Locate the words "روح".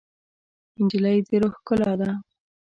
1.41-1.53